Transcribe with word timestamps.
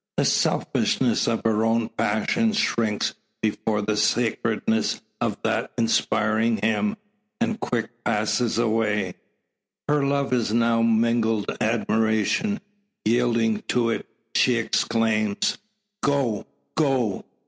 The 0.17 0.25
selfishness 0.25 1.27
of 1.27 1.43
her 1.45 1.63
own 1.63 1.87
passion 1.89 2.53
shrinks 2.53 3.13
before 3.39 3.83
the 3.83 3.95
sacredness 3.95 4.99
of 5.21 5.37
that 5.43 5.73
inspiring 5.77 6.57
him, 6.57 6.97
and 7.39 7.59
quick 7.59 8.03
passes 8.03 8.57
away. 8.57 9.05
With 9.05 9.13
her 9.89 10.03
love 10.03 10.33
is 10.33 10.51
now 10.51 10.81
mingled 10.81 11.55
admiration. 11.61 12.61
Yielding 13.05 13.61
to 13.67 13.91
it, 13.91 14.07
she 14.35 14.55
exclaims: 14.55 15.59
"Go 16.01 16.47
go! 16.73 17.23